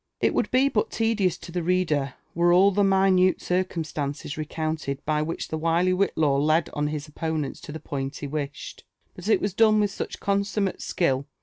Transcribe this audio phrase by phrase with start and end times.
[0.19, 5.05] It would be but tedious to the reader were all the minute circum stances recounted
[5.05, 8.83] by which the wily Whillaw led on his opponents to the point he wished;
[9.13, 11.27] but it was done with such consummate skill